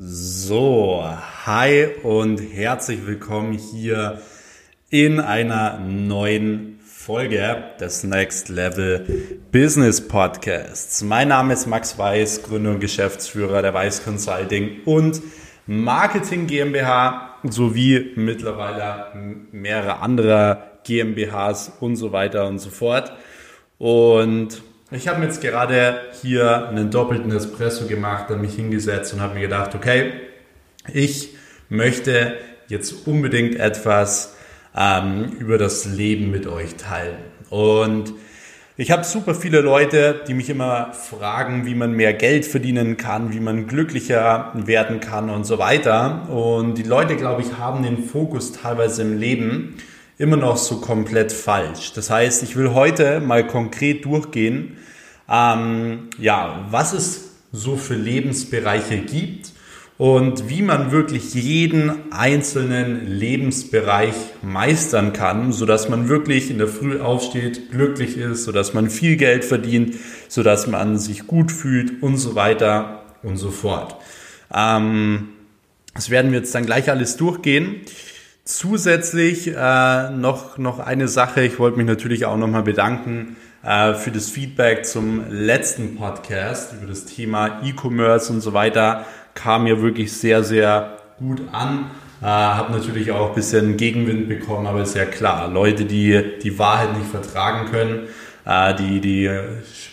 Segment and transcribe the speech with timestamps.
[0.00, 1.02] So,
[1.44, 4.22] hi und herzlich willkommen hier
[4.90, 11.02] in einer neuen Folge des Next Level Business Podcasts.
[11.02, 15.20] Mein Name ist Max Weiß, Gründer und Geschäftsführer der Weiß Consulting und
[15.66, 19.06] Marketing GmbH sowie mittlerweile
[19.50, 23.12] mehrere andere GmbHs und so weiter und so fort.
[23.78, 29.20] Und ich habe mir jetzt gerade hier einen doppelten Espresso gemacht, dann mich hingesetzt und
[29.20, 30.12] habe mir gedacht, okay,
[30.92, 31.34] ich
[31.68, 34.34] möchte jetzt unbedingt etwas
[34.74, 37.18] ähm, über das Leben mit euch teilen.
[37.50, 38.14] Und
[38.78, 43.32] ich habe super viele Leute, die mich immer fragen, wie man mehr Geld verdienen kann,
[43.32, 46.28] wie man glücklicher werden kann und so weiter.
[46.30, 49.76] Und die Leute, glaube ich, haben den Fokus teilweise im Leben
[50.18, 51.92] immer noch so komplett falsch.
[51.94, 54.76] Das heißt, ich will heute mal konkret durchgehen,
[55.30, 59.52] ähm, ja, was es so für Lebensbereiche gibt
[59.96, 66.68] und wie man wirklich jeden einzelnen Lebensbereich meistern kann, so dass man wirklich in der
[66.68, 69.96] Früh aufsteht, glücklich ist, so dass man viel Geld verdient,
[70.28, 73.96] so dass man sich gut fühlt und so weiter und so fort.
[74.52, 75.30] Ähm,
[75.94, 77.80] das werden wir jetzt dann gleich alles durchgehen.
[78.48, 81.42] Zusätzlich äh, noch, noch eine Sache.
[81.42, 86.86] Ich wollte mich natürlich auch nochmal bedanken äh, für das Feedback zum letzten Podcast über
[86.86, 89.04] das Thema E-Commerce und so weiter.
[89.34, 91.90] Kam mir wirklich sehr, sehr gut an.
[92.22, 96.58] Äh, habe natürlich auch ein bisschen Gegenwind bekommen, aber ist ja klar, Leute, die die
[96.58, 98.08] Wahrheit nicht vertragen können,
[98.46, 99.30] äh, die, die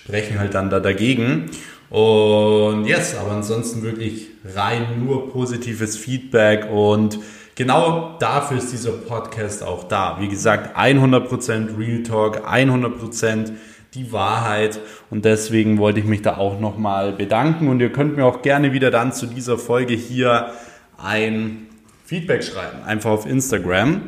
[0.05, 1.51] sprechen halt dann da dagegen.
[1.89, 7.19] Und yes, aber ansonsten wirklich rein nur positives Feedback und
[7.55, 10.17] genau dafür ist dieser Podcast auch da.
[10.19, 13.53] Wie gesagt, 100% Real Talk, 100%
[13.93, 18.25] die Wahrheit und deswegen wollte ich mich da auch nochmal bedanken und ihr könnt mir
[18.25, 20.51] auch gerne wieder dann zu dieser Folge hier
[20.97, 21.67] ein
[22.03, 24.01] Feedback schreiben, einfach auf Instagram.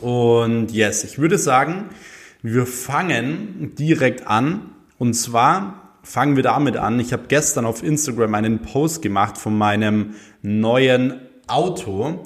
[0.00, 1.86] Und yes, ich würde sagen,
[2.42, 7.00] wir fangen direkt an und zwar fangen wir damit an.
[7.00, 12.24] Ich habe gestern auf Instagram einen Post gemacht von meinem neuen Auto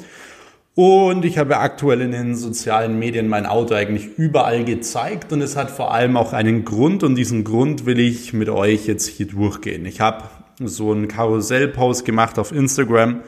[0.75, 5.57] und ich habe aktuell in den sozialen Medien mein Auto eigentlich überall gezeigt und es
[5.57, 9.27] hat vor allem auch einen Grund und diesen Grund will ich mit euch jetzt hier
[9.27, 9.85] durchgehen.
[9.85, 10.25] Ich habe
[10.63, 13.23] so einen Karussell-Post gemacht auf Instagram.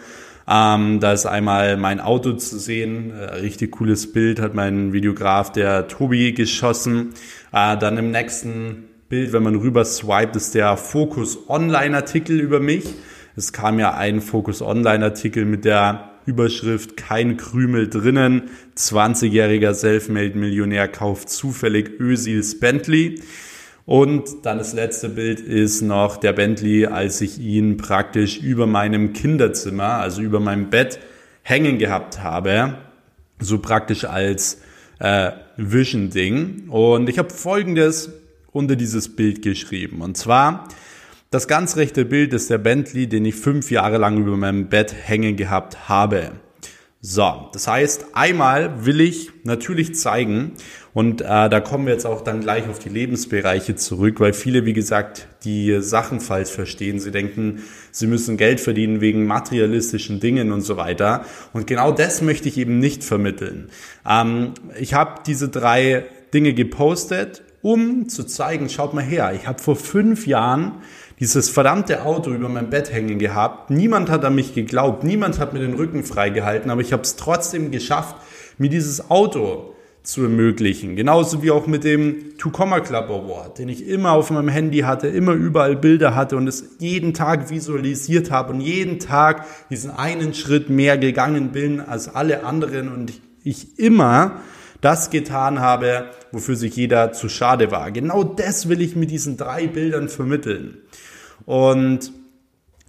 [0.49, 5.53] Ähm, da ist einmal mein Auto zu sehen, äh, richtig cooles Bild, hat mein Videograf,
[5.53, 7.11] der Tobi, geschossen.
[7.53, 12.85] Äh, dann im nächsten Bild, wenn man rüber swiped, ist der Focus Online-Artikel über mich.
[13.37, 18.51] Es kam ja ein Focus Online-Artikel mit der Überschrift Kein Krümel drinnen.
[18.77, 23.21] 20-jähriger Selfmade-Millionär kauft zufällig Ösils Bentley.
[23.85, 29.13] Und dann das letzte Bild ist noch der Bentley, als ich ihn praktisch über meinem
[29.13, 31.01] Kinderzimmer, also über meinem Bett
[31.43, 32.79] hängen gehabt habe.
[33.41, 34.61] So praktisch als
[35.01, 36.69] äh, Vision-Ding.
[36.69, 38.11] Und ich habe folgendes
[38.53, 40.01] unter dieses Bild geschrieben.
[40.01, 40.69] Und zwar,
[41.33, 44.95] das ganz rechte Bild ist der Bentley, den ich fünf Jahre lang über meinem Bett
[44.95, 46.33] hängen gehabt habe.
[47.01, 50.53] So, das heißt, einmal will ich natürlich zeigen,
[50.95, 54.67] und äh, da kommen wir jetzt auch dann gleich auf die Lebensbereiche zurück, weil viele,
[54.67, 57.01] wie gesagt, die Sachen falsch verstehen.
[57.01, 61.25] Sie denken, sie müssen Geld verdienen wegen materialistischen Dingen und so weiter.
[61.55, 63.71] Und genau das möchte ich eben nicht vermitteln.
[64.07, 66.05] Ähm, ich habe diese drei
[66.35, 70.83] Dinge gepostet, um zu zeigen, schaut mal her, ich habe vor fünf Jahren
[71.23, 73.71] dieses verdammte Auto über mein Bett hängen gehabt.
[73.71, 77.15] Niemand hat an mich geglaubt, niemand hat mir den Rücken freigehalten, aber ich habe es
[77.15, 78.17] trotzdem geschafft,
[78.59, 79.73] mir dieses Auto
[80.03, 80.97] zu ermöglichen.
[80.97, 84.81] Genauso wie auch mit dem Two Comma Club Award, den ich immer auf meinem Handy
[84.81, 89.93] hatte, immer überall Bilder hatte und es jeden Tag visualisiert habe und jeden Tag diesen
[89.93, 93.13] einen Schritt mehr gegangen bin als alle anderen und
[93.45, 94.41] ich immer
[94.81, 97.93] das getan habe, wofür sich jeder zu schade war.
[97.93, 100.79] Genau das will ich mit diesen drei Bildern vermitteln.
[101.45, 102.13] Und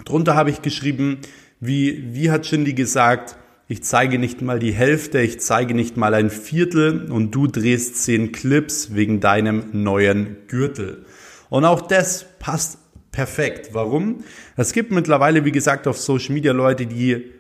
[0.06, 1.20] drunter habe ich geschrieben,
[1.60, 6.14] wie, wie hat Shindy gesagt, ich zeige nicht mal die Hälfte, ich zeige nicht mal
[6.14, 11.06] ein Viertel und du drehst zehn Clips wegen deinem neuen Gürtel.
[11.50, 12.78] Und auch das passt
[13.12, 13.70] perfekt.
[13.74, 14.24] Warum?
[14.58, 17.32] Es gibt mittlerweile, wie gesagt, auf Social Media Leute, die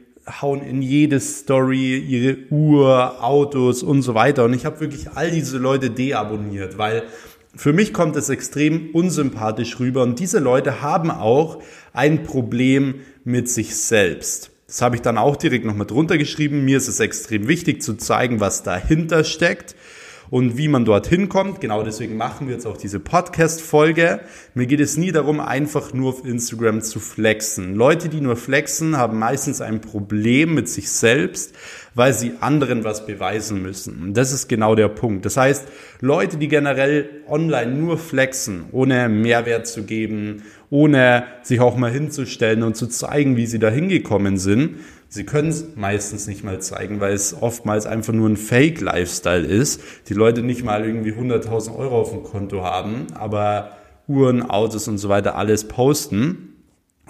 [0.42, 4.46] hauen in jede Story ihre Uhr, Autos und so weiter.
[4.46, 7.04] Und ich habe wirklich all diese Leute deabonniert, weil
[7.56, 11.62] für mich kommt es extrem unsympathisch rüber und diese Leute haben auch
[11.94, 14.52] ein Problem mit sich selbst.
[14.66, 16.66] Das habe ich dann auch direkt noch mit drunter geschrieben.
[16.66, 19.76] Mir ist es extrem wichtig zu zeigen, was dahinter steckt.
[20.34, 21.62] Und wie man dorthin kommt.
[21.62, 24.22] Genau deswegen machen wir jetzt auch diese Podcast-Folge.
[24.56, 27.76] Mir geht es nie darum, einfach nur auf Instagram zu flexen.
[27.76, 31.54] Leute, die nur flexen, haben meistens ein Problem mit sich selbst,
[31.94, 34.02] weil sie anderen was beweisen müssen.
[34.02, 35.24] Und das ist genau der Punkt.
[35.24, 35.68] Das heißt,
[36.02, 40.42] Leute, die generell online nur flexen, ohne Mehrwert zu geben,
[40.72, 44.78] ohne sich auch mal hinzustellen und zu zeigen, wie sie da hingekommen sind,
[45.14, 49.80] Sie können es meistens nicht mal zeigen, weil es oftmals einfach nur ein Fake-Lifestyle ist.
[50.10, 53.78] Die Leute nicht mal irgendwie 100.000 Euro auf dem Konto haben, aber
[54.08, 56.56] Uhren, Autos und so weiter alles posten.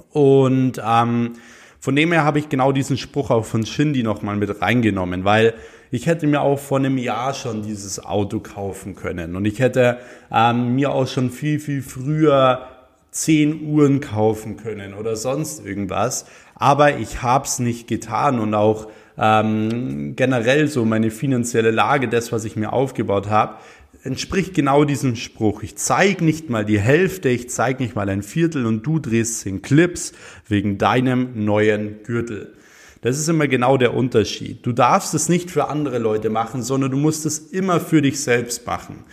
[0.09, 1.35] Und ähm,
[1.79, 5.53] von dem her habe ich genau diesen Spruch auch von Shindy nochmal mit reingenommen, weil
[5.89, 9.99] ich hätte mir auch vor einem Jahr schon dieses Auto kaufen können und ich hätte
[10.29, 12.67] ähm, mir auch schon viel, viel früher
[13.13, 18.87] zehn Uhren kaufen können oder sonst irgendwas aber ich habe es nicht getan und auch
[19.17, 23.55] ähm, generell so meine finanzielle Lage, das, was ich mir aufgebaut habe,
[24.03, 25.63] entspricht genau diesem Spruch.
[25.63, 29.41] Ich zeige nicht mal die Hälfte, ich zeige nicht mal ein Viertel und du drehst
[29.41, 30.13] zehn Clips
[30.47, 32.53] wegen deinem neuen Gürtel.
[33.01, 34.65] Das ist immer genau der Unterschied.
[34.65, 38.21] Du darfst es nicht für andere Leute machen, sondern du musst es immer für dich
[38.21, 39.03] selbst machen.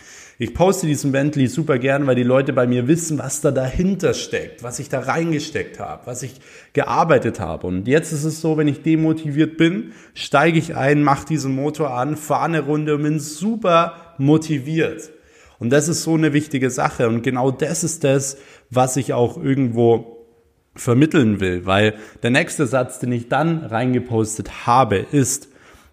[0.43, 4.15] Ich poste diesen Bentley super gern, weil die Leute bei mir wissen, was da dahinter
[4.15, 6.41] steckt, was ich da reingesteckt habe, was ich
[6.73, 7.67] gearbeitet habe.
[7.67, 11.91] Und jetzt ist es so, wenn ich demotiviert bin, steige ich ein, mache diesen Motor
[11.91, 15.11] an, fahre eine Runde und bin super motiviert.
[15.59, 17.07] Und das ist so eine wichtige Sache.
[17.07, 18.37] Und genau das ist das,
[18.71, 20.25] was ich auch irgendwo
[20.73, 25.49] vermitteln will, weil der nächste Satz, den ich dann reingepostet habe, ist,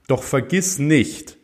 [0.06, 1.36] doch vergiss nicht,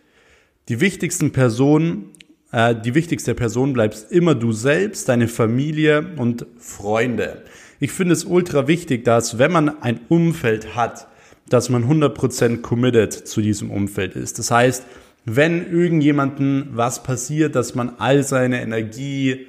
[0.71, 2.14] die wichtigsten Personen
[2.55, 7.43] äh, die wichtigste Person bleibst immer du selbst, deine Familie und Freunde.
[7.81, 11.09] Ich finde es ultra wichtig, dass wenn man ein Umfeld hat,
[11.49, 14.39] dass man 100% committed zu diesem Umfeld ist.
[14.39, 14.85] Das heißt,
[15.25, 19.47] wenn irgendjemanden was passiert, dass man all seine Energie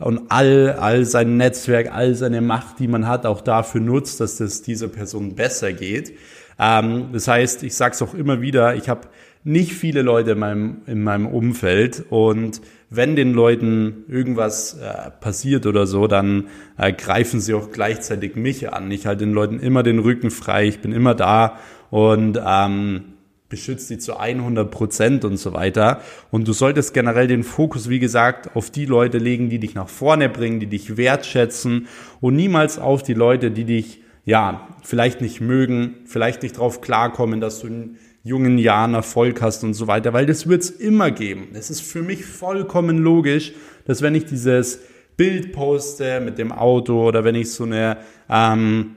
[0.00, 4.40] und all, all sein Netzwerk, all seine Macht, die man hat, auch dafür nutzt, dass
[4.40, 6.12] es dieser Person besser geht.
[6.58, 9.08] Ähm, das heißt, ich sage es auch immer wieder, ich habe
[9.44, 12.60] nicht viele Leute in meinem, in meinem Umfeld und
[12.90, 18.72] wenn den Leuten irgendwas äh, passiert oder so, dann äh, greifen sie auch gleichzeitig mich
[18.72, 18.90] an.
[18.90, 21.58] Ich halte den Leuten immer den Rücken frei, ich bin immer da
[21.90, 23.04] und ähm,
[23.48, 26.00] beschützt die zu 100 Prozent und so weiter.
[26.30, 29.88] Und du solltest generell den Fokus, wie gesagt, auf die Leute legen, die dich nach
[29.88, 31.88] vorne bringen, die dich wertschätzen
[32.20, 37.40] und niemals auf die Leute, die dich, ja, vielleicht nicht mögen, vielleicht nicht drauf klarkommen,
[37.40, 41.48] dass du jungen Jahren Erfolg hast und so weiter, weil das wird es immer geben.
[41.54, 43.54] Es ist für mich vollkommen logisch,
[43.86, 44.80] dass wenn ich dieses
[45.16, 47.96] Bild poste mit dem Auto oder wenn ich so eine
[48.28, 48.96] ähm,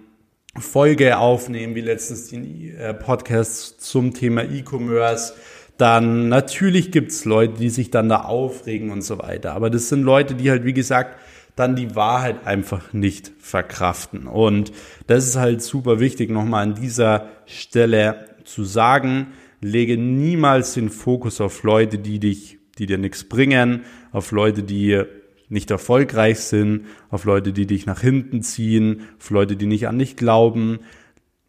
[0.60, 5.34] Folge aufnehme, wie letztens den äh, Podcast zum Thema E-Commerce,
[5.78, 9.54] dann natürlich gibt's Leute, die sich dann da aufregen und so weiter.
[9.54, 11.18] Aber das sind Leute, die halt, wie gesagt,
[11.56, 14.28] dann die Wahrheit einfach nicht verkraften.
[14.28, 14.72] Und
[15.08, 19.28] das ist halt super wichtig, nochmal an dieser Stelle zu sagen,
[19.62, 23.82] lege niemals den Fokus auf Leute, die dich, die dir nichts bringen,
[24.12, 25.04] auf Leute, die
[25.50, 30.00] nicht erfolgreich sind, auf Leute, die dich nach hinten ziehen, auf Leute, die nicht an
[30.00, 30.80] dich glauben.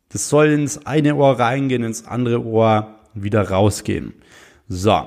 [0.08, 4.14] Das soll ins eine Ohr reingehen, ins andere Ohr wieder rausgehen.
[4.68, 5.06] So.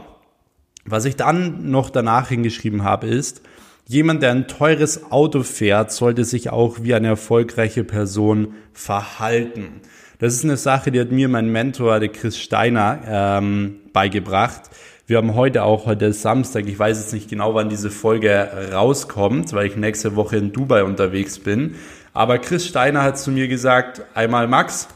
[0.86, 3.42] Was ich dann noch danach hingeschrieben habe, ist,
[3.88, 9.82] jemand, der ein teures Auto fährt, sollte sich auch wie eine erfolgreiche Person verhalten.
[10.20, 14.62] Das ist eine Sache, die hat mir mein Mentor, der Chris Steiner, ähm, beigebracht.
[15.08, 18.50] Wir haben heute auch, heute ist Samstag, ich weiß jetzt nicht genau, wann diese Folge
[18.74, 21.76] rauskommt, weil ich nächste Woche in Dubai unterwegs bin.
[22.14, 24.88] Aber Chris Steiner hat zu mir gesagt, einmal Max,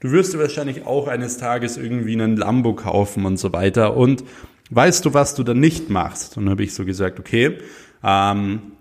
[0.00, 3.96] du wirst wahrscheinlich auch eines Tages irgendwie einen Lambo kaufen und so weiter.
[3.96, 4.24] Und
[4.70, 6.36] weißt du, was du dann nicht machst?
[6.36, 7.58] Und dann habe ich so gesagt, okay,
[8.06, 8.72] ähm,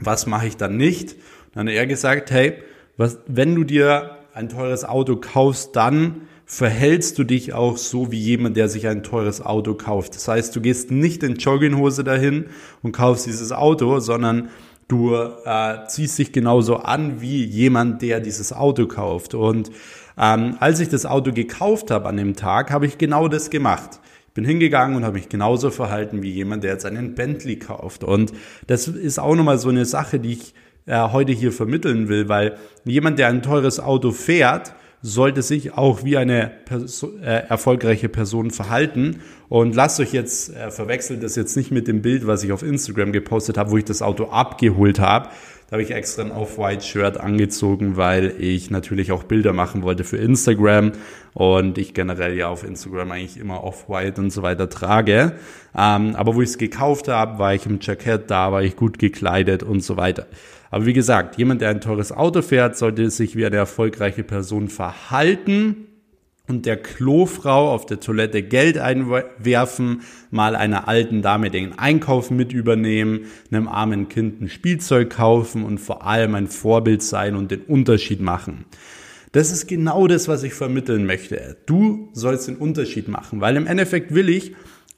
[0.00, 1.16] was mache ich dann nicht?
[1.54, 2.54] Dann hat er gesagt, hey,
[2.96, 8.18] was, wenn du dir ein teures Auto kaufst, dann verhältst du dich auch so wie
[8.18, 10.14] jemand, der sich ein teures Auto kauft.
[10.14, 12.46] Das heißt, du gehst nicht in Jogginghose dahin
[12.82, 14.50] und kaufst dieses Auto, sondern
[14.88, 19.34] du äh, ziehst dich genauso an wie jemand, der dieses Auto kauft.
[19.34, 19.70] Und
[20.18, 24.00] ähm, als ich das Auto gekauft habe an dem Tag, habe ich genau das gemacht.
[24.34, 28.02] Bin hingegangen und habe mich genauso verhalten wie jemand, der jetzt einen Bentley kauft.
[28.04, 28.32] Und
[28.66, 30.54] das ist auch nochmal so eine Sache, die ich
[30.86, 34.74] äh, heute hier vermitteln will, weil jemand, der ein teures Auto fährt,
[35.06, 39.20] sollte sich auch wie eine Perso äh, erfolgreiche Person verhalten.
[39.50, 42.62] Und lasst euch jetzt, äh, verwechselt das jetzt nicht mit dem Bild, was ich auf
[42.62, 45.28] Instagram gepostet habe, wo ich das Auto abgeholt habe.
[45.68, 50.16] Da habe ich extra ein Off-White-Shirt angezogen, weil ich natürlich auch Bilder machen wollte für
[50.16, 50.92] Instagram
[51.34, 55.32] und ich generell ja auf Instagram eigentlich immer Off-White und so weiter trage.
[55.76, 58.98] Ähm, aber wo ich es gekauft habe, war ich im Jackett da, war ich gut
[58.98, 60.26] gekleidet und so weiter.
[60.70, 64.68] Aber wie gesagt, jemand, der ein teures Auto fährt, sollte sich wie eine erfolgreiche Person
[64.68, 65.86] verhalten
[66.46, 72.52] und der Klofrau auf der Toilette Geld einwerfen, mal einer alten Dame den Einkauf mit
[72.52, 77.62] übernehmen, einem armen Kind ein Spielzeug kaufen und vor allem ein Vorbild sein und den
[77.62, 78.66] Unterschied machen.
[79.32, 81.56] Das ist genau das, was ich vermitteln möchte.
[81.66, 84.54] Du sollst den Unterschied machen, weil im Endeffekt will ich,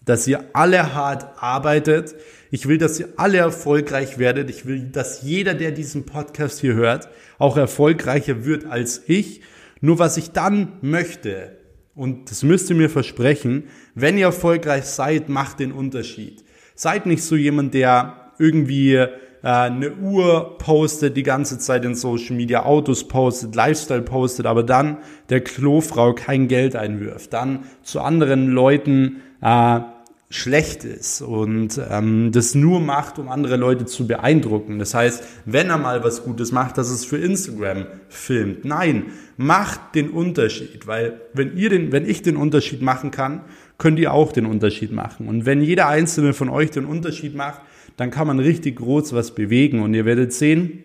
[0.07, 2.15] dass ihr alle hart arbeitet.
[2.51, 4.49] Ich will, dass ihr alle erfolgreich werdet.
[4.49, 7.09] Ich will, dass jeder, der diesen Podcast hier hört,
[7.39, 9.43] auch erfolgreicher wird als ich
[9.81, 11.57] nur was ich dann möchte,
[11.95, 16.45] und das müsst ihr mir versprechen, wenn ihr erfolgreich seid, macht den Unterschied.
[16.75, 19.09] Seid nicht so jemand, der irgendwie äh,
[19.43, 24.99] eine Uhr postet, die ganze Zeit in Social Media, Autos postet, Lifestyle postet, aber dann
[25.31, 29.81] der Klofrau kein Geld einwirft, dann zu anderen Leuten äh,
[30.29, 34.81] schlecht ist und ähm, das nur macht, um andere Leute zu beeindrucken.
[34.81, 38.65] Das heißt, wenn er mal was Gutes macht, dass es für Instagram filmt.
[38.65, 39.05] Nein,
[39.37, 43.43] macht den Unterschied, weil wenn ihr den, wenn ich den Unterschied machen kann,
[43.79, 45.29] könnt ihr auch den Unterschied machen.
[45.29, 47.61] Und wenn jeder einzelne von euch den Unterschied macht,
[47.97, 50.85] dann kann man richtig groß was bewegen und ihr werdet sehen,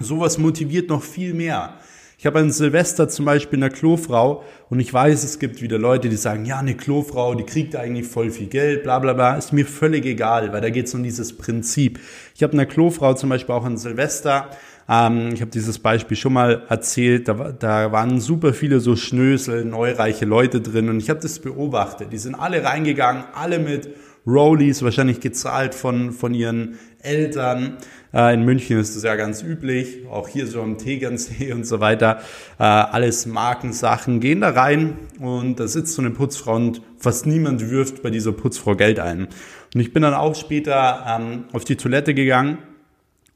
[0.00, 1.74] sowas motiviert noch viel mehr.
[2.20, 6.10] Ich habe an Silvester zum Beispiel eine Klofrau und ich weiß, es gibt wieder Leute,
[6.10, 9.36] die sagen, ja, eine Klofrau, die kriegt eigentlich voll viel Geld, bla bla bla.
[9.36, 11.98] Ist mir völlig egal, weil da geht es um dieses Prinzip.
[12.34, 14.50] Ich habe eine Klofrau zum Beispiel auch an Silvester.
[14.86, 17.26] Ähm, ich habe dieses Beispiel schon mal erzählt.
[17.26, 22.12] Da, da waren super viele so Schnösel, neureiche Leute drin und ich habe das beobachtet.
[22.12, 23.94] Die sind alle reingegangen, alle mit
[24.26, 27.78] Rollies, wahrscheinlich gezahlt von, von ihren Eltern.
[28.12, 31.80] Äh, in München ist das ja ganz üblich, auch hier so am Tegernsee und so
[31.80, 32.20] weiter.
[32.58, 37.70] Äh, alles Markensachen gehen da rein und da sitzt so eine Putzfrau und fast niemand
[37.70, 39.28] wirft bei dieser Putzfrau Geld ein.
[39.74, 42.58] Und ich bin dann auch später ähm, auf die Toilette gegangen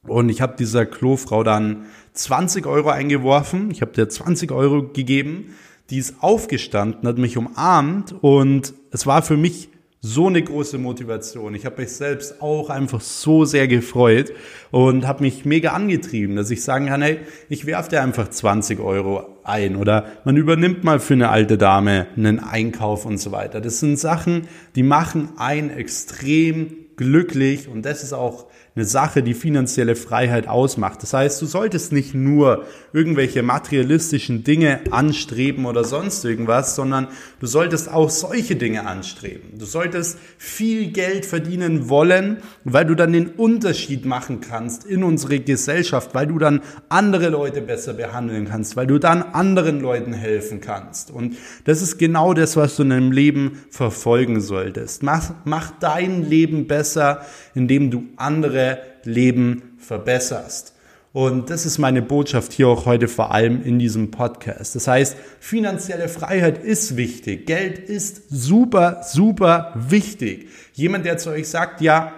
[0.06, 3.70] und ich habe dieser Klofrau dann 20 Euro eingeworfen.
[3.70, 5.54] Ich habe der 20 Euro gegeben.
[5.90, 9.68] Die ist aufgestanden, hat mich umarmt und es war für mich
[10.06, 11.54] so eine große Motivation.
[11.54, 14.32] Ich habe mich selbst auch einfach so sehr gefreut
[14.70, 18.80] und habe mich mega angetrieben, dass ich sagen kann, hey, ich werfe dir einfach 20
[18.80, 23.62] Euro ein oder man übernimmt mal für eine alte Dame einen Einkauf und so weiter.
[23.62, 24.46] Das sind Sachen,
[24.76, 31.00] die machen einen extrem glücklich und das ist auch eine Sache, die finanzielle Freiheit ausmacht.
[31.04, 37.06] Das heißt, du solltest nicht nur irgendwelche materialistischen Dinge anstreben oder sonst irgendwas, sondern
[37.38, 39.58] du solltest auch solche Dinge anstreben.
[39.58, 45.38] Du solltest viel Geld verdienen wollen, weil du dann den Unterschied machen kannst in unsere
[45.38, 50.60] Gesellschaft, weil du dann andere Leute besser behandeln kannst, weil du dann anderen Leuten helfen
[50.60, 51.12] kannst.
[51.12, 55.04] Und das ist genau das, was du in deinem Leben verfolgen solltest.
[55.04, 58.63] Mach, mach dein Leben besser, indem du andere
[59.04, 60.74] Leben verbesserst.
[61.14, 64.74] Und das ist meine Botschaft hier auch heute vor allem in diesem Podcast.
[64.74, 67.46] Das heißt, finanzielle Freiheit ist wichtig.
[67.46, 70.48] Geld ist super, super wichtig.
[70.72, 72.12] Jemand, der zu euch sagt, ja,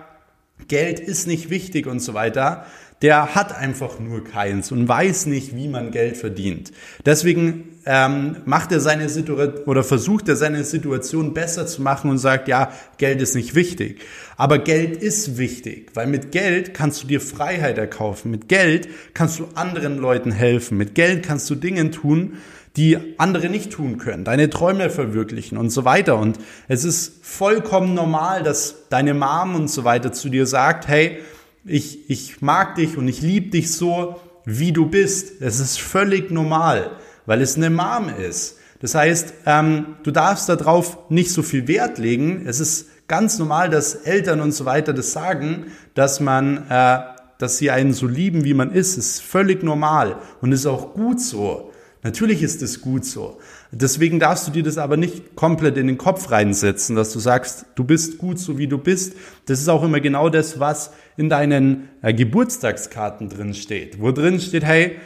[0.68, 2.64] Geld ist nicht wichtig und so weiter,
[3.02, 6.72] der hat einfach nur keins und weiß nicht, wie man Geld verdient.
[7.04, 12.18] Deswegen ähm, macht er seine Situation oder versucht er seine Situation besser zu machen und
[12.18, 14.00] sagt, ja, Geld ist nicht wichtig.
[14.36, 18.30] Aber Geld ist wichtig, weil mit Geld kannst du dir Freiheit erkaufen.
[18.30, 20.78] Mit Geld kannst du anderen Leuten helfen.
[20.78, 22.38] Mit Geld kannst du Dinge tun,
[22.76, 26.18] die andere nicht tun können, deine Träume verwirklichen und so weiter.
[26.18, 26.38] Und
[26.68, 31.18] es ist vollkommen normal, dass deine Mom und so weiter zu dir sagt, hey,
[31.66, 35.40] ich, ich mag dich und ich liebe dich so, wie du bist.
[35.40, 36.92] Es ist völlig normal,
[37.26, 38.58] weil es eine Mom ist.
[38.80, 42.44] Das heißt, ähm, du darfst darauf nicht so viel Wert legen.
[42.46, 46.99] Es ist ganz normal, dass Eltern und so weiter das sagen, dass man, äh,
[47.38, 48.96] dass sie einen so lieben, wie man ist.
[48.96, 51.73] Es ist völlig normal und ist auch gut so.
[52.02, 53.38] Natürlich ist es gut so.
[53.73, 57.66] Deswegen darfst du dir das aber nicht komplett in den Kopf reinsetzen, dass du sagst,
[57.75, 59.14] du bist gut so wie du bist.
[59.46, 64.00] Das ist auch immer genau das, was in deinen äh, Geburtstagskarten drin steht.
[64.00, 64.96] Wo drin steht, hey,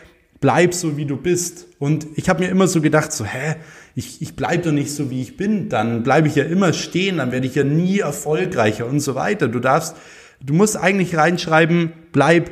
[0.40, 1.66] bleib so wie du bist.
[1.78, 3.56] Und ich habe mir immer so gedacht, so, hä,
[3.94, 7.18] ich, ich bleibe doch nicht so wie ich bin, dann bleibe ich ja immer stehen,
[7.18, 9.48] dann werde ich ja nie erfolgreicher und so weiter.
[9.48, 9.96] Du darfst,
[10.40, 12.50] du musst eigentlich reinschreiben, bleib,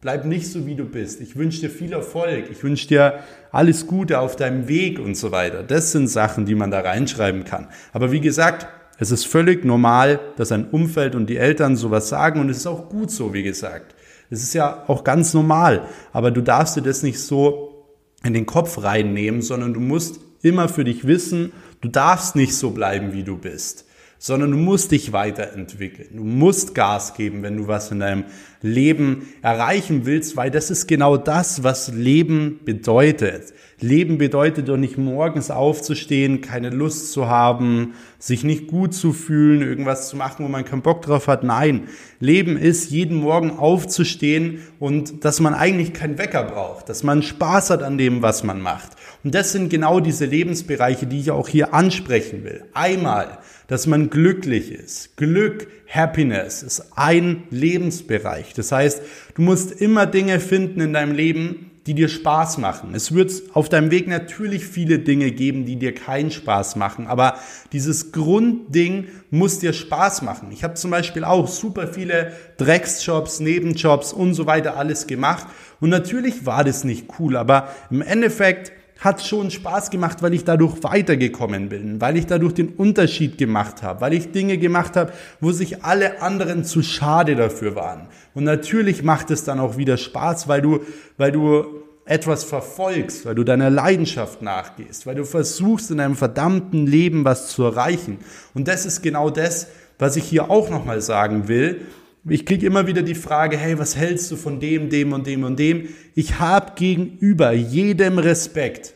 [0.00, 1.20] bleib nicht so wie du bist.
[1.20, 3.20] Ich wünsche dir viel Erfolg, ich wünsche dir
[3.52, 5.62] alles Gute auf deinem Weg und so weiter.
[5.62, 7.68] Das sind Sachen, die man da reinschreiben kann.
[7.92, 8.66] Aber wie gesagt,
[8.98, 12.66] es ist völlig normal, dass ein Umfeld und die Eltern sowas sagen und es ist
[12.66, 13.94] auch gut so, wie gesagt.
[14.30, 15.86] Das ist ja auch ganz normal.
[16.12, 17.86] Aber du darfst dir das nicht so
[18.24, 21.52] in den Kopf reinnehmen, sondern du musst immer für dich wissen,
[21.82, 23.84] du darfst nicht so bleiben, wie du bist
[24.22, 26.10] sondern du musst dich weiterentwickeln.
[26.12, 28.24] Du musst Gas geben, wenn du was in deinem
[28.60, 33.54] Leben erreichen willst, weil das ist genau das, was Leben bedeutet.
[33.80, 39.62] Leben bedeutet doch nicht morgens aufzustehen, keine Lust zu haben, sich nicht gut zu fühlen,
[39.62, 41.42] irgendwas zu machen, wo man keinen Bock drauf hat.
[41.42, 47.22] Nein, Leben ist jeden Morgen aufzustehen und dass man eigentlich keinen Wecker braucht, dass man
[47.22, 48.99] Spaß hat an dem, was man macht.
[49.22, 52.64] Und das sind genau diese Lebensbereiche, die ich auch hier ansprechen will.
[52.72, 53.38] Einmal
[53.70, 55.16] dass man glücklich ist.
[55.16, 58.52] Glück, Happiness ist ein Lebensbereich.
[58.52, 59.00] Das heißt,
[59.36, 62.96] du musst immer Dinge finden in deinem Leben, die dir Spaß machen.
[62.96, 67.38] Es wird auf deinem Weg natürlich viele Dinge geben, die dir keinen Spaß machen, aber
[67.72, 70.50] dieses Grundding muss dir Spaß machen.
[70.50, 75.46] Ich habe zum Beispiel auch super viele Drecksjobs, Nebenjobs und so weiter alles gemacht
[75.78, 80.44] und natürlich war das nicht cool, aber im Endeffekt hat schon Spaß gemacht, weil ich
[80.44, 85.12] dadurch weitergekommen bin, weil ich dadurch den Unterschied gemacht habe, weil ich Dinge gemacht habe,
[85.40, 88.08] wo sich alle anderen zu schade dafür waren.
[88.34, 90.80] Und natürlich macht es dann auch wieder Spaß, weil du,
[91.16, 91.64] weil du
[92.04, 97.48] etwas verfolgst, weil du deiner Leidenschaft nachgehst, weil du versuchst in deinem verdammten Leben was
[97.48, 98.18] zu erreichen.
[98.52, 101.86] Und das ist genau das, was ich hier auch nochmal sagen will
[102.28, 105.44] ich kriege immer wieder die Frage, hey, was hältst du von dem, dem und dem
[105.44, 105.88] und dem?
[106.14, 108.94] Ich habe gegenüber jedem Respekt,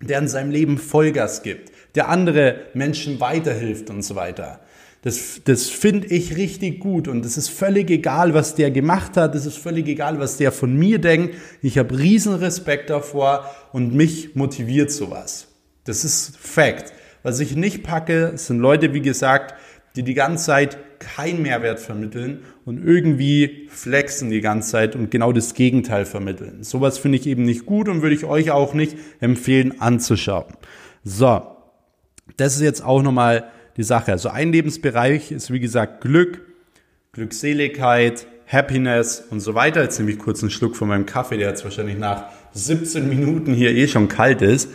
[0.00, 4.60] der in seinem Leben Vollgas gibt, der andere Menschen weiterhilft und so weiter.
[5.02, 9.36] Das, das finde ich richtig gut und es ist völlig egal, was der gemacht hat,
[9.36, 11.36] es ist völlig egal, was der von mir denkt.
[11.62, 15.46] Ich habe riesen Respekt davor und mich motiviert sowas.
[15.84, 16.92] Das ist Fact.
[17.22, 19.54] Was ich nicht packe, sind Leute, wie gesagt,
[19.94, 25.32] die die ganze Zeit keinen Mehrwert vermitteln und irgendwie flexen die ganze Zeit und genau
[25.32, 26.62] das Gegenteil vermitteln.
[26.62, 30.54] Sowas finde ich eben nicht gut und würde ich euch auch nicht empfehlen anzuschauen.
[31.04, 31.42] So,
[32.36, 34.12] das ist jetzt auch nochmal die Sache.
[34.12, 36.42] Also ein Lebensbereich ist wie gesagt Glück,
[37.12, 39.82] Glückseligkeit, Happiness und so weiter.
[39.82, 43.54] Jetzt nehme ich kurz einen Schluck von meinem Kaffee, der jetzt wahrscheinlich nach 17 Minuten
[43.54, 44.70] hier eh schon kalt ist.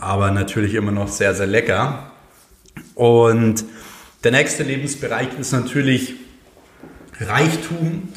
[0.00, 2.10] Aber natürlich immer noch sehr, sehr lecker.
[2.94, 3.64] Und
[4.22, 6.14] der nächste Lebensbereich ist natürlich
[7.20, 8.08] Reichtum,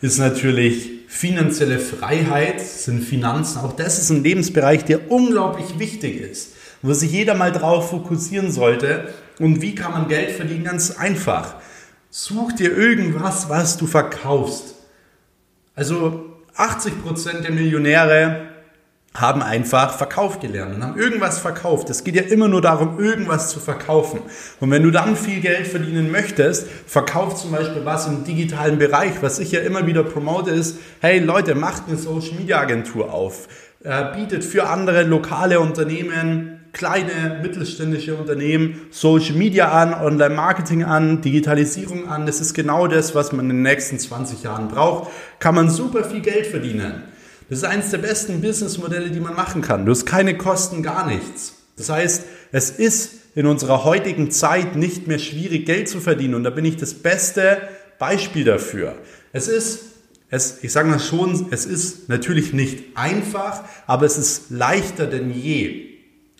[0.00, 3.58] ist natürlich finanzielle Freiheit, sind Finanzen.
[3.58, 8.50] Auch das ist ein Lebensbereich, der unglaublich wichtig ist, wo sich jeder mal drauf fokussieren
[8.50, 9.12] sollte.
[9.38, 10.64] Und wie kann man Geld verdienen?
[10.64, 11.56] Ganz einfach.
[12.10, 14.74] Such dir irgendwas, was du verkaufst.
[15.74, 18.51] Also 80% der Millionäre
[19.14, 21.90] haben einfach verkauft gelernt und haben irgendwas verkauft.
[21.90, 24.20] Es geht ja immer nur darum, irgendwas zu verkaufen.
[24.58, 29.12] Und wenn du dann viel Geld verdienen möchtest, verkauf zum Beispiel was im digitalen Bereich.
[29.20, 33.48] Was ich ja immer wieder promote ist, hey Leute, macht eine Social Media Agentur auf.
[33.84, 41.20] Äh, bietet für andere lokale Unternehmen, kleine, mittelständische Unternehmen Social Media an, Online Marketing an,
[41.20, 42.24] Digitalisierung an.
[42.24, 45.10] Das ist genau das, was man in den nächsten 20 Jahren braucht.
[45.38, 47.11] Kann man super viel Geld verdienen.
[47.52, 49.84] Das ist eines der besten Businessmodelle, die man machen kann.
[49.84, 51.52] Du hast keine Kosten, gar nichts.
[51.76, 56.34] Das heißt, es ist in unserer heutigen Zeit nicht mehr schwierig, Geld zu verdienen.
[56.34, 57.58] Und da bin ich das beste
[57.98, 58.96] Beispiel dafür.
[59.34, 59.80] Es ist,
[60.30, 65.30] es, ich sage mal schon, es ist natürlich nicht einfach, aber es ist leichter denn
[65.30, 65.90] je.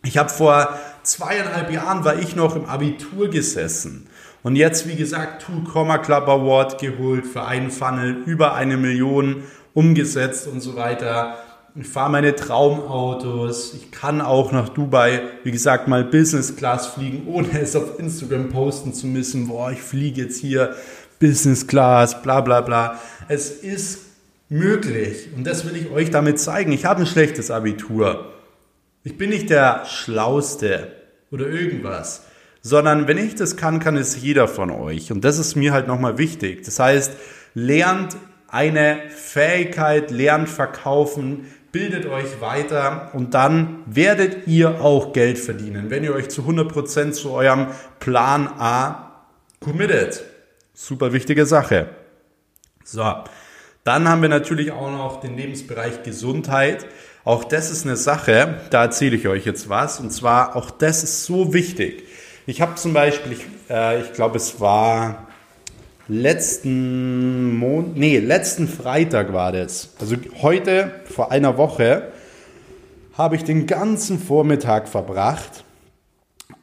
[0.05, 4.07] Ich habe vor zweieinhalb Jahren war ich noch im Abitur gesessen.
[4.43, 9.45] Und jetzt, wie gesagt, Two Comma Club Award geholt für einen Funnel, über eine Million
[9.75, 11.37] umgesetzt und so weiter.
[11.75, 13.73] Ich fahre meine Traumautos.
[13.75, 18.51] Ich kann auch nach Dubai, wie gesagt, mal Business Class fliegen, ohne es auf Instagram
[18.51, 19.49] posten zu müssen.
[19.49, 20.75] Boah, ich fliege jetzt hier
[21.19, 22.99] Business Class, bla bla bla.
[23.29, 24.01] Es ist
[24.51, 26.73] möglich und das will ich euch damit zeigen.
[26.73, 28.33] Ich habe ein schlechtes Abitur.
[29.03, 30.93] Ich bin nicht der Schlauste
[31.31, 32.25] oder irgendwas,
[32.61, 35.11] sondern wenn ich das kann, kann es jeder von euch.
[35.11, 36.65] Und das ist mir halt nochmal wichtig.
[36.65, 37.13] Das heißt,
[37.55, 38.17] lernt
[38.53, 46.05] eine Fähigkeit, lernt verkaufen, bildet euch weiter und dann werdet ihr auch Geld verdienen, wenn
[46.05, 49.25] ihr euch zu 100% zu eurem Plan A
[49.59, 50.23] committet.
[50.75, 51.89] Super wichtige Sache.
[52.85, 53.15] So,
[53.85, 56.85] dann haben wir natürlich auch noch den Lebensbereich Gesundheit.
[57.25, 59.99] Auch das ist eine Sache, da erzähle ich euch jetzt was.
[59.99, 62.05] Und zwar, auch das ist so wichtig.
[62.45, 65.29] Ich habe zum Beispiel, ich, äh, ich glaube, es war
[66.13, 69.95] letzten Mon nee, letzten Freitag war das.
[69.99, 72.09] Also heute vor einer Woche
[73.15, 75.65] habe ich den ganzen Vormittag verbracht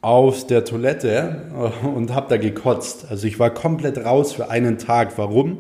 [0.01, 3.07] auf der Toilette äh, und habe da gekotzt.
[3.09, 5.17] Also ich war komplett raus für einen Tag.
[5.17, 5.59] Warum?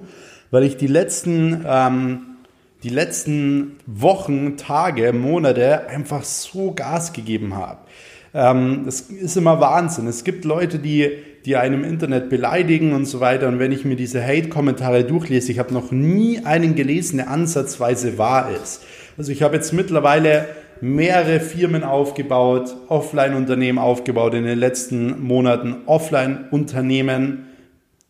[0.51, 2.21] Weil ich die letzten, ähm,
[2.83, 7.79] die letzten Wochen, Tage, Monate einfach so Gas gegeben habe.
[8.33, 10.07] Ähm, das ist immer Wahnsinn.
[10.07, 13.47] Es gibt Leute, die, die einem Internet beleidigen und so weiter.
[13.47, 18.17] Und wenn ich mir diese Hate-Kommentare durchlese, ich habe noch nie einen gelesen, der ansatzweise
[18.17, 18.83] wahr ist.
[19.17, 20.47] Also ich habe jetzt mittlerweile
[20.81, 27.47] mehrere Firmen aufgebaut, Offline-Unternehmen aufgebaut in den letzten Monaten, Offline-Unternehmen,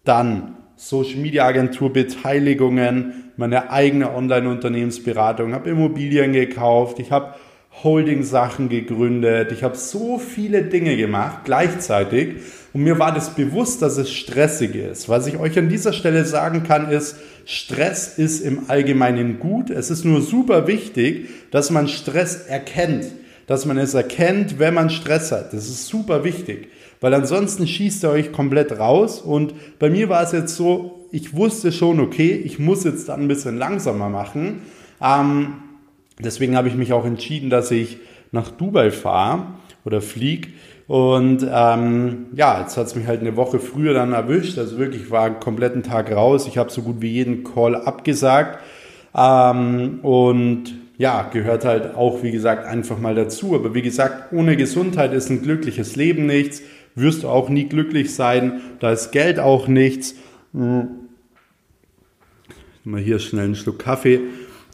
[0.04, 7.34] dann Social-Media-Agentur, Beteiligungen, meine eigene Online-Unternehmensberatung, habe Immobilien gekauft, ich habe
[7.84, 12.38] Holding-Sachen gegründet, ich habe so viele Dinge gemacht gleichzeitig
[12.74, 15.10] und mir war das bewusst, dass es stressig ist.
[15.10, 17.16] Was ich euch an dieser Stelle sagen kann, ist,
[17.46, 19.70] Stress ist im Allgemeinen gut.
[19.70, 23.06] Es ist nur super wichtig, dass man Stress erkennt,
[23.48, 25.54] dass man es erkennt, wenn man Stress hat.
[25.54, 26.70] Das ist super wichtig,
[27.02, 31.34] weil ansonsten schießt er euch komplett raus und bei mir war es jetzt so, ich
[31.36, 34.62] wusste schon, okay, ich muss jetzt dann ein bisschen langsamer machen.
[35.02, 35.54] Ähm,
[36.20, 37.98] Deswegen habe ich mich auch entschieden, dass ich
[38.32, 39.48] nach Dubai fahre
[39.86, 40.50] oder fliege.
[40.88, 44.58] Und ähm, ja, jetzt hat es mich halt eine Woche früher dann erwischt.
[44.58, 46.48] Also wirklich war einen kompletten Tag raus.
[46.48, 48.60] Ich habe so gut wie jeden Call abgesagt.
[49.16, 53.56] Ähm, und ja, gehört halt auch, wie gesagt, einfach mal dazu.
[53.56, 56.62] Aber wie gesagt, ohne Gesundheit ist ein glückliches Leben nichts.
[56.96, 58.60] Wirst du auch nie glücklich sein.
[58.80, 60.16] Da ist Geld auch nichts.
[60.54, 60.88] Hm.
[62.84, 64.22] Mal hier schnell einen Schluck Kaffee.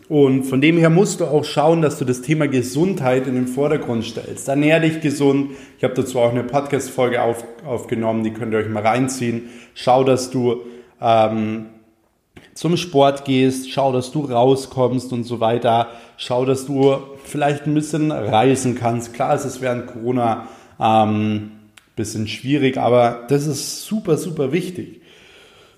[0.07, 3.47] Und von dem her musst du auch schauen, dass du das Thema Gesundheit in den
[3.47, 4.47] Vordergrund stellst.
[4.47, 5.51] Ernähr dich gesund.
[5.77, 9.49] Ich habe dazu auch eine Podcast-Folge auf, aufgenommen, die könnt ihr euch mal reinziehen.
[9.73, 10.61] Schau, dass du
[11.01, 11.67] ähm,
[12.53, 15.87] zum Sport gehst, schau, dass du rauskommst und so weiter.
[16.17, 19.13] Schau, dass du vielleicht ein bisschen reisen kannst.
[19.13, 20.47] Klar, es ist während Corona
[20.79, 21.51] ähm,
[21.95, 25.01] bisschen schwierig, aber das ist super, super wichtig.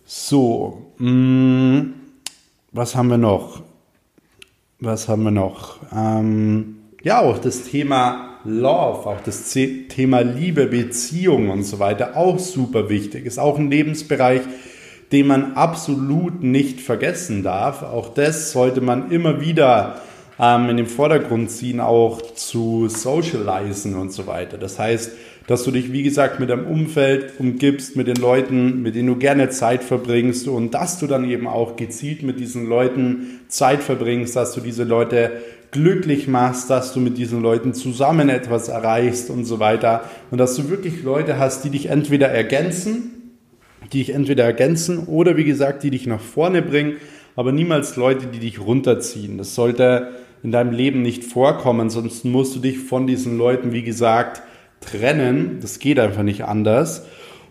[0.06, 1.94] So, mh, mm,
[2.72, 3.62] was haben wir noch?
[4.80, 5.78] Was haben wir noch?
[5.96, 12.40] Ähm, ja, auch das Thema Love, auch das Thema Liebe, Beziehung und so weiter, auch
[12.40, 13.26] super wichtig.
[13.26, 14.42] Ist auch ein Lebensbereich,
[15.12, 17.82] den man absolut nicht vergessen darf.
[17.82, 20.02] Auch das sollte man immer wieder
[20.40, 24.58] ähm, in den Vordergrund ziehen, auch zu socialisen und so weiter.
[24.58, 25.12] Das heißt,
[25.48, 29.16] dass du dich, wie gesagt, mit deinem Umfeld umgibst, mit den Leuten, mit denen du
[29.16, 34.36] gerne Zeit verbringst und dass du dann eben auch gezielt mit diesen Leuten Zeit verbringst,
[34.36, 39.46] dass du diese Leute glücklich machst, dass du mit diesen Leuten zusammen etwas erreichst und
[39.46, 43.34] so weiter und dass du wirklich Leute hast, die dich entweder ergänzen,
[43.94, 46.98] die dich entweder ergänzen oder wie gesagt, die dich nach vorne bringen,
[47.38, 49.38] aber niemals Leute, die dich runterziehen.
[49.38, 50.10] Das sollte
[50.44, 54.42] in deinem Leben nicht vorkommen, sonst musst du dich von diesen Leuten, wie gesagt,
[54.82, 55.60] trennen.
[55.62, 57.06] Das geht einfach nicht anders.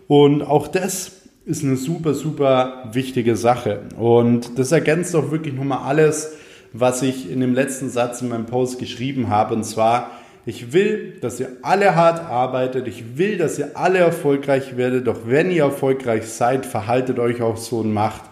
[0.07, 1.11] Und auch das
[1.45, 3.81] ist eine super, super wichtige Sache.
[3.97, 6.33] Und das ergänzt auch wirklich nochmal alles,
[6.73, 9.55] was ich in dem letzten Satz in meinem Post geschrieben habe.
[9.55, 10.11] Und zwar,
[10.45, 12.87] ich will, dass ihr alle hart arbeitet.
[12.87, 15.07] Ich will, dass ihr alle erfolgreich werdet.
[15.07, 18.23] Doch wenn ihr erfolgreich seid, verhaltet euch auch so und macht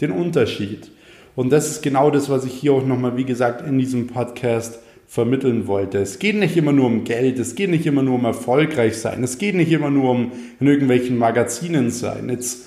[0.00, 0.90] den Unterschied.
[1.36, 4.80] Und das ist genau das, was ich hier auch nochmal, wie gesagt, in diesem Podcast
[5.08, 5.98] vermitteln wollte.
[5.98, 9.24] Es geht nicht immer nur um Geld, es geht nicht immer nur um erfolgreich sein,
[9.24, 12.28] es geht nicht immer nur um in irgendwelchen Magazinen sein.
[12.28, 12.66] It's,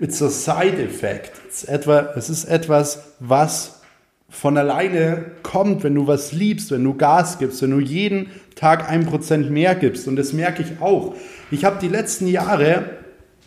[0.00, 1.32] it's a side effect.
[1.46, 3.82] It's etwa, es ist etwas, was
[4.30, 8.90] von alleine kommt, wenn du was liebst, wenn du Gas gibst, wenn du jeden Tag
[8.90, 10.08] ein Prozent mehr gibst.
[10.08, 11.14] Und das merke ich auch.
[11.50, 12.90] Ich habe die letzten Jahre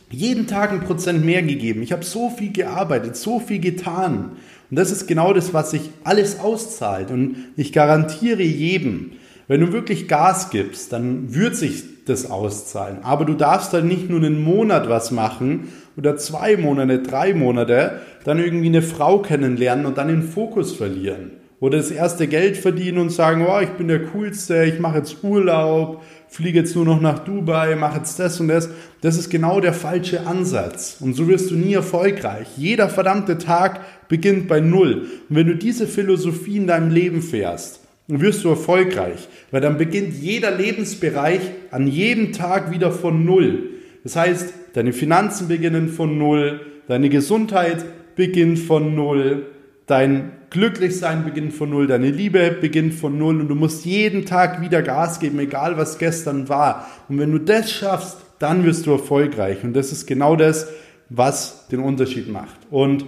[0.09, 1.81] jeden Tag ein Prozent mehr gegeben.
[1.81, 4.37] Ich habe so viel gearbeitet, so viel getan.
[4.69, 7.11] Und das ist genau das, was sich alles auszahlt.
[7.11, 9.11] Und ich garantiere jedem,
[9.47, 12.99] wenn du wirklich Gas gibst, dann wird sich das auszahlen.
[13.03, 18.01] Aber du darfst dann nicht nur einen Monat was machen oder zwei Monate, drei Monate,
[18.23, 21.31] dann irgendwie eine Frau kennenlernen und dann den Fokus verlieren.
[21.59, 25.23] Oder das erste Geld verdienen und sagen, oh, ich bin der Coolste, ich mache jetzt
[25.23, 28.69] Urlaub, fliege jetzt nur noch nach Dubai, mache jetzt das und das.
[29.01, 30.97] Das ist genau der falsche Ansatz.
[30.99, 32.47] Und so wirst du nie erfolgreich.
[32.57, 35.07] Jeder verdammte Tag beginnt bei Null.
[35.29, 39.27] Und wenn du diese Philosophie in deinem Leben fährst, dann wirst du erfolgreich.
[39.49, 41.41] Weil dann beginnt jeder Lebensbereich
[41.71, 43.71] an jedem Tag wieder von Null.
[44.03, 47.83] Das heißt, deine Finanzen beginnen von Null, deine Gesundheit
[48.15, 49.47] beginnt von Null,
[49.87, 54.61] dein Glücklichsein beginnt von Null, deine Liebe beginnt von Null und du musst jeden Tag
[54.61, 56.87] wieder Gas geben, egal was gestern war.
[57.09, 59.63] Und wenn du das schaffst, dann wirst du erfolgreich.
[59.63, 60.67] Und das ist genau das,
[61.09, 62.59] was den Unterschied macht.
[62.69, 63.05] Und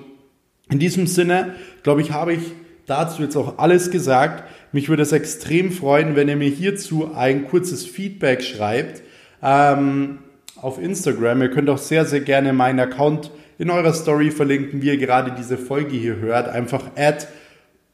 [0.70, 2.42] in diesem Sinne, glaube ich, habe ich
[2.86, 4.44] dazu jetzt auch alles gesagt.
[4.72, 9.02] Mich würde es extrem freuen, wenn ihr mir hierzu ein kurzes Feedback schreibt.
[9.42, 10.20] ähm,
[10.62, 11.42] auf Instagram.
[11.42, 15.34] Ihr könnt auch sehr, sehr gerne meinen Account in eurer Story verlinken, wie ihr gerade
[15.38, 16.50] diese Folge hier hört.
[16.50, 17.28] Einfach add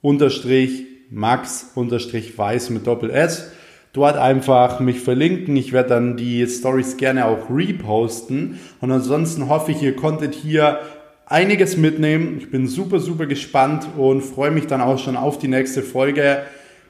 [0.01, 3.51] unterstrich max unterstrich weiß mit Doppel S.
[3.93, 5.55] Dort einfach mich verlinken.
[5.55, 8.59] Ich werde dann die Stories gerne auch reposten.
[8.81, 10.79] Und ansonsten hoffe ich, ihr konntet hier
[11.25, 12.37] einiges mitnehmen.
[12.37, 16.43] Ich bin super, super gespannt und freue mich dann auch schon auf die nächste Folge.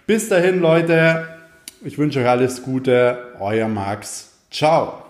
[0.08, 1.28] Bis dahin, Leute.
[1.84, 3.18] Ich wünsche euch alles Gute.
[3.40, 4.32] Euer Max.
[4.50, 5.05] Ciao.